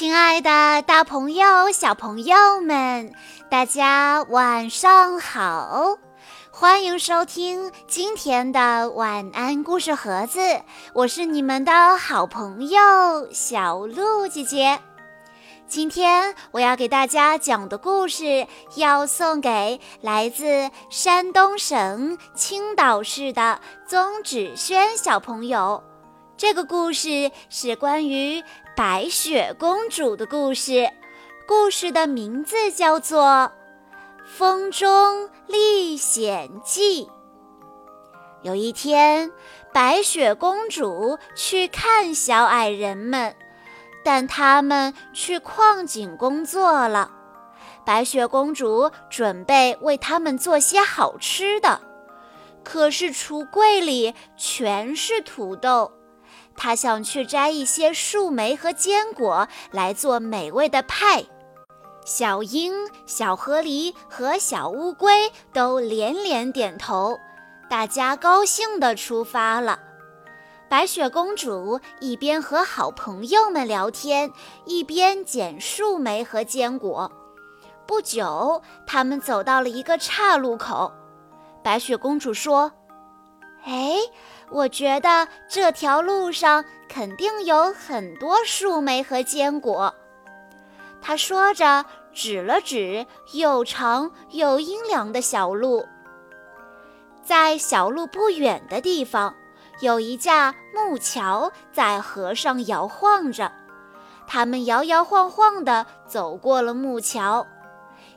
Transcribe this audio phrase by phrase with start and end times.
[0.00, 3.12] 亲爱的，大朋友、小朋友们，
[3.50, 5.98] 大家晚上好！
[6.50, 10.40] 欢迎收听今天的晚安故事盒子，
[10.94, 12.80] 我是你们的好朋友
[13.30, 14.80] 小鹿姐姐。
[15.68, 18.46] 今天我要给大家讲的故事，
[18.76, 25.84] 要送给来自山东省青岛市的宗芷轩小朋友。
[26.40, 28.42] 这个故事是关于。
[28.74, 30.88] 白雪公主的故事，
[31.46, 33.22] 故事的名字叫做
[34.24, 37.04] 《风中历险记》。
[38.40, 39.30] 有一天，
[39.70, 43.36] 白雪公主去看小矮人们，
[44.02, 47.10] 但他们去矿井工作了。
[47.84, 51.82] 白雪公主准备为他们做些好吃的，
[52.64, 55.92] 可是橱柜里全是土豆。
[56.62, 61.24] 他想去摘一些树莓和坚果来做美味的派。
[62.04, 62.74] 小鹰、
[63.06, 67.16] 小河狸和小乌龟都连连点头，
[67.70, 69.80] 大家高兴地出发了。
[70.68, 74.30] 白雪公主一边和好朋友们聊天，
[74.66, 77.10] 一边捡树莓和坚果。
[77.86, 80.92] 不久，他们走到了一个岔路口。
[81.64, 82.70] 白雪公主说
[83.64, 83.96] ：“哎。”
[84.50, 89.94] 我觉得这条路上肯定有很多树莓和坚果。
[91.00, 95.86] 他说着，指了指又长又阴凉的小路。
[97.22, 99.34] 在小路不远的地方，
[99.80, 103.52] 有一架木桥在河上摇晃着。
[104.26, 107.46] 他们摇摇晃晃地走过了木桥。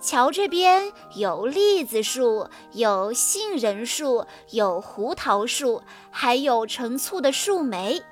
[0.00, 8.02] 桥这边有栗子树，有杏仁树，有胡桃树，还有成簇的树莓。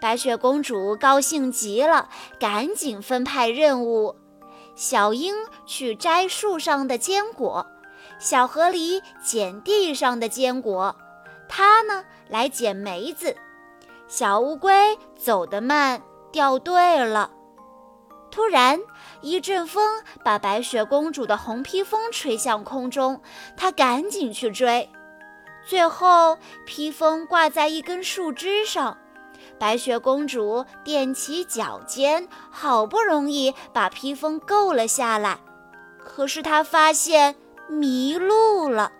[0.00, 2.08] 白雪公主高兴极了，
[2.40, 4.16] 赶紧分派任务：
[4.74, 5.34] 小鹰
[5.66, 7.64] 去摘树上的坚果，
[8.18, 10.96] 小河狸捡地上的坚果，
[11.48, 13.36] 它呢来捡梅子。
[14.08, 16.02] 小乌龟走得慢，
[16.32, 17.30] 掉队了。
[18.30, 18.80] 突然，
[19.20, 23.20] 一阵风把白雪公主的红披风吹向空中，
[23.56, 24.88] 她赶紧去追。
[25.66, 28.96] 最后，披风挂在一根树枝上，
[29.58, 35.38] 白雪公主踮起脚尖，好不容易把披风够了下来。
[35.98, 37.36] 可是她发现
[37.68, 38.90] 迷路了。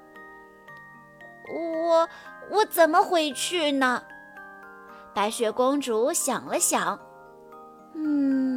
[1.52, 2.08] 我
[2.50, 4.02] 我怎么回去呢？
[5.14, 6.98] 白雪公主想了想，
[7.94, 8.49] 嗯。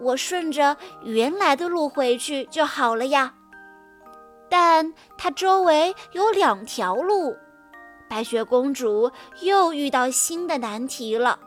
[0.00, 3.34] 我顺着原来的路回去就好了呀，
[4.50, 7.36] 但它周围有两条路，
[8.08, 9.10] 白雪公主
[9.40, 11.38] 又遇到新的难题了。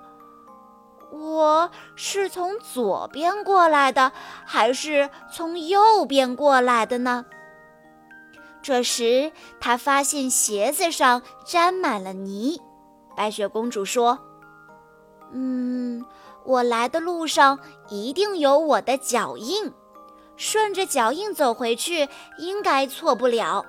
[1.11, 4.11] 我是从左边过来的，
[4.45, 7.25] 还是从右边过来的呢？
[8.61, 12.59] 这时，她发现鞋子上沾满了泥。
[13.15, 14.19] 白雪公主说
[15.31, 16.05] ：“嗯。”
[16.47, 17.59] 我来的路上
[17.89, 19.69] 一定有我的脚印，
[20.37, 23.65] 顺着脚印走回去应该错不了。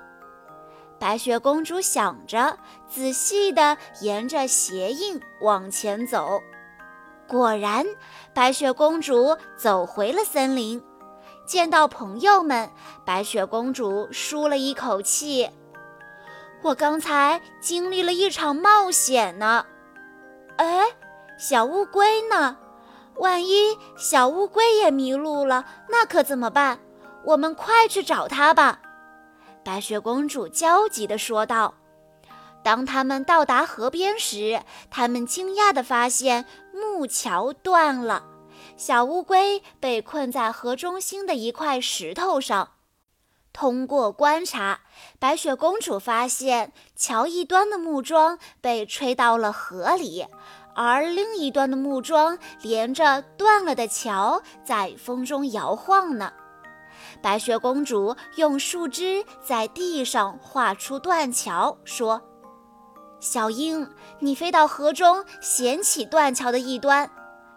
[0.97, 2.57] 白雪公主想着，
[2.89, 6.41] 仔细地沿着鞋印往前走。
[7.27, 7.85] 果然，
[8.33, 10.81] 白雪公主走回了森林。
[11.45, 12.69] 见到朋友们，
[13.03, 15.49] 白雪公主舒了一口气
[16.63, 19.65] ：“我刚才经历了一场冒险呢。”
[20.57, 20.85] 哎，
[21.37, 22.57] 小乌龟呢？
[23.19, 26.79] 万一小乌龟也迷路了，那可怎么办？
[27.25, 28.79] 我们快去找它吧！”
[29.63, 31.75] 白雪公主焦急地说道。
[32.61, 38.23] 当他们到达河边时，他们惊讶地发现木桥断了，
[38.75, 42.71] 小乌龟被困在河中心的一块石头上。
[43.53, 44.81] 通过观察，
[45.19, 50.25] 白雪公主发现桥一端的木桩被吹到了河里。
[50.75, 56.31] 而另一端的木桩连着断了的桥，在风中摇晃呢。
[57.21, 62.21] 白雪公主用树枝在地上画出断桥，说
[63.19, 63.89] ：“小鹰，
[64.19, 67.07] 你飞到河中衔起断桥的一端；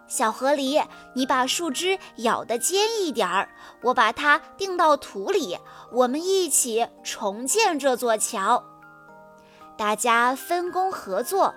[0.07, 0.83] 小河狸，
[1.13, 3.49] 你把树枝咬得尖一点儿，
[3.83, 5.57] 我把它钉到土里，
[5.91, 8.63] 我们一起重建这座桥。”
[9.77, 11.53] 大家分工合作。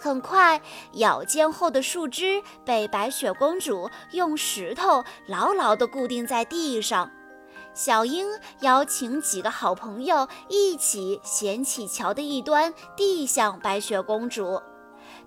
[0.00, 0.60] 很快，
[0.92, 7.10] 咬尖后的树枝被白雪公主用石头牢牢地固定在地上。
[7.74, 8.26] 小鹰
[8.60, 14.60] 邀请几个好朋友一起捡起桥的一端，递向白雪公主。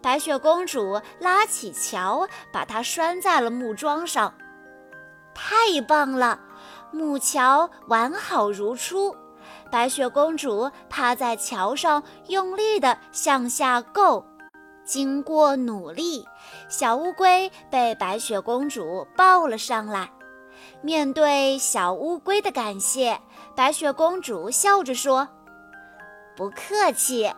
[0.01, 4.33] 白雪公主拉起桥，把它拴在了木桩上。
[5.33, 6.39] 太棒了！
[6.91, 9.15] 木桥完好如初，
[9.71, 14.25] 白雪公主趴在桥上，用力地向下够。
[14.91, 16.27] 经过努力，
[16.67, 20.11] 小乌龟被白雪公主抱了上来。
[20.81, 23.17] 面对小乌龟的感谢，
[23.55, 25.25] 白雪公主笑着说
[26.35, 27.31] ：“不客气，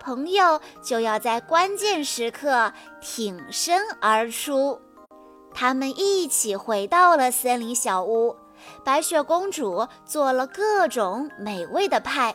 [0.00, 2.72] 朋友就要在关键时刻
[3.02, 4.80] 挺身而出。”
[5.52, 8.34] 他们一起回到了森林小屋。
[8.82, 12.34] 白雪公主做了各种美味的派，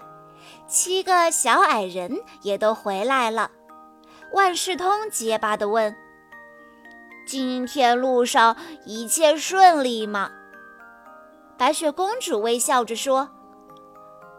[0.67, 3.49] 七个小矮人也都回来了。
[4.31, 5.95] 万事通结巴地问
[7.25, 8.55] ：“今天路上
[8.85, 10.31] 一切顺利吗？”
[11.57, 13.29] 白雪公主微笑着说：“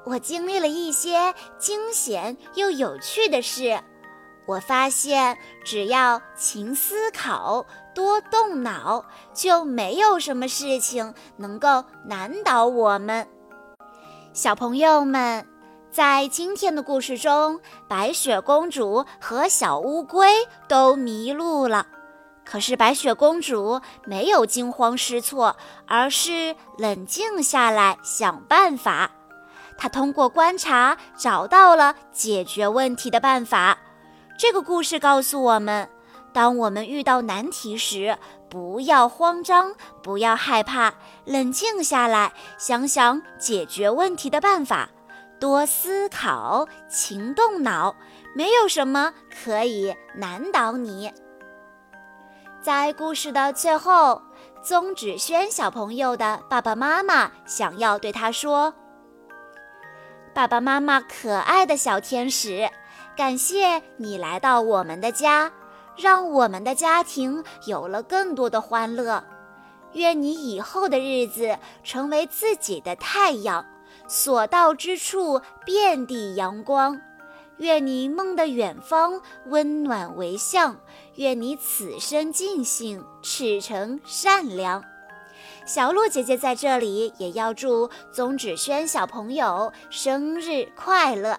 [0.06, 3.80] 我经历了一些惊险又有趣的事。
[4.46, 9.04] 我发现，只要勤思考、多动脑，
[9.34, 13.28] 就没有什么事情能够难倒我们。”
[14.32, 15.46] 小朋友们。
[15.90, 17.58] 在今天的故事中，
[17.88, 21.84] 白雪公主和小乌龟都迷路了。
[22.44, 25.56] 可是白雪公主没有惊慌失措，
[25.86, 29.10] 而是冷静下来想办法。
[29.76, 33.76] 她通过观察找到了解决问题的办法。
[34.38, 35.88] 这个故事告诉我们：
[36.32, 38.16] 当我们遇到难题时，
[38.48, 40.94] 不要慌张，不要害怕，
[41.24, 44.88] 冷静下来想想解决问题的办法。
[45.40, 47.96] 多思考，勤动脑，
[48.34, 51.10] 没有什么可以难倒你。
[52.60, 54.20] 在故事的最后，
[54.62, 58.74] 宗芷轩小朋友的爸爸妈妈想要对他说
[60.34, 62.68] ：“爸爸妈妈，可爱的小天使，
[63.16, 65.50] 感谢你来到我们的家，
[65.96, 69.24] 让我们的家庭有了更多的欢乐。
[69.94, 73.64] 愿你以后的日子成为自己的太阳。”
[74.10, 77.00] 所到之处遍地阳光，
[77.58, 80.80] 愿你梦的远方温暖为向，
[81.14, 84.82] 愿你此生尽兴赤诚善良。
[85.64, 91.38] 小鹿姐姐在这里也要祝宗芷萱小朋友生日快乐。